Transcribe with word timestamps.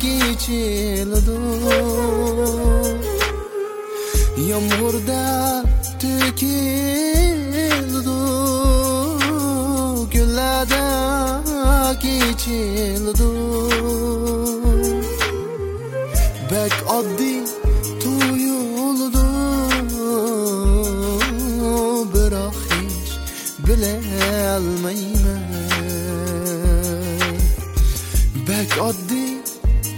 geçildi. 0.00 1.36
Yağmurda 4.48 5.64
geçildi. 12.02 13.30
Bek 16.50 16.72
addi 16.88 17.29
bilelmeymen 24.60 25.40
Bek 28.48 28.78
addi 28.82 29.42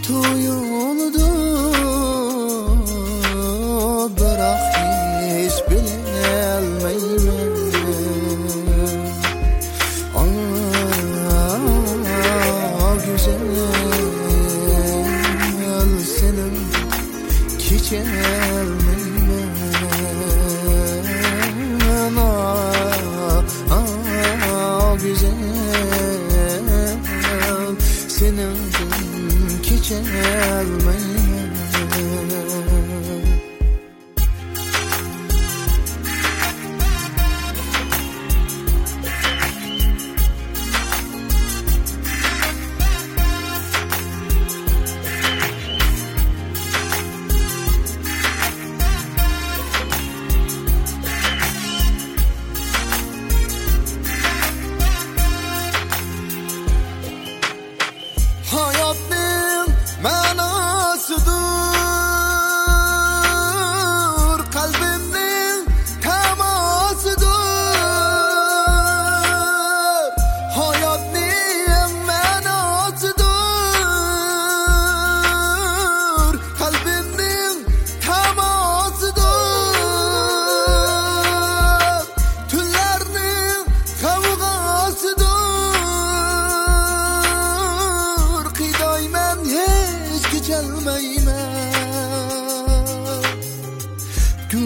tuyuldu 0.07 0.92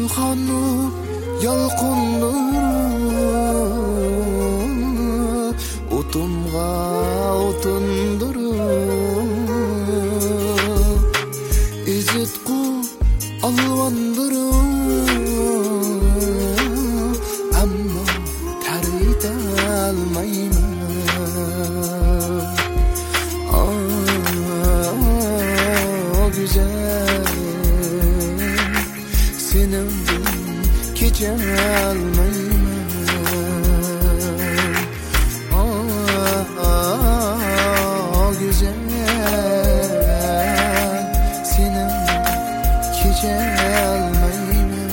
gulxannu 0.08 0.64
yolqindirum 1.44 2.48
o'timg'a 5.98 6.72
o'tindirum 7.48 8.60
izitqu 11.96 12.60
geçelmeymen 31.68 32.34
Ah 36.64 38.32
güzel 38.40 38.74
senin 41.44 41.92
geçelmeymen 43.04 44.92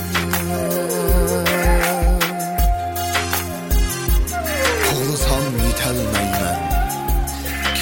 Qo'lisam 4.88 5.47
yetolmayman 5.67 6.61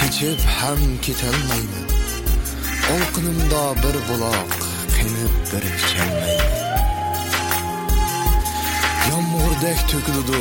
kechib 0.01 0.41
ham 0.59 0.81
ketolmayman 1.03 1.87
olqinimda 2.93 3.63
bir 3.83 3.97
buloq 4.09 4.51
qinib 4.97 5.35
bir 5.53 5.65
icholmayman 9.53 9.61
yomg'irdek 9.61 9.81
to'kiladi 9.91 10.41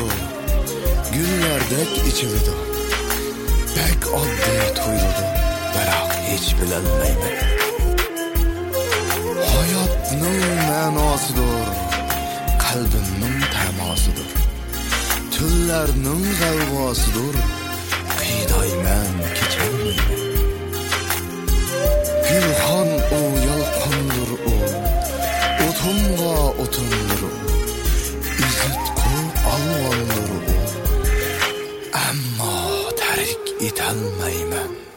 gullardek 1.14 1.92
ichiladi 2.10 2.54
bek 3.76 4.02
oddiy 4.20 4.68
tuyuladi 4.78 5.26
biroq 5.74 6.12
hech 6.28 6.50
bilolmayman 6.60 7.36
hayotning 9.54 10.44
ma'nosidir 10.70 11.68
qalbimning 12.64 13.40
tamosidir 13.56 14.30
tunlarning 15.34 16.26
g'avg'osidir 16.42 17.36
qiydayman 18.20 19.14
i 33.62 33.70
den. 33.70 34.91